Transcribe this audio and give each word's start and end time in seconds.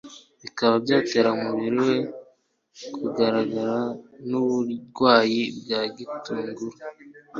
bikaba 0.43 0.75
byatera 0.85 1.29
umubiri 1.37 1.77
we 1.87 1.97
kugagara 2.93 3.71
nuburwayi 4.27 5.43
bwa 5.59 5.81
gitunguro 5.97 6.77